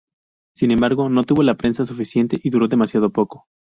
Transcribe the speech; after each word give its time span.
Sin 0.55 0.71
embargo, 0.71 1.09
no 1.09 1.21
tuvo 1.21 1.43
la 1.43 1.53
prensa 1.57 1.85
suficiente 1.85 2.39
y 2.41 2.49
duró 2.49 2.67
demasiado 2.67 3.11
poco. 3.11 3.45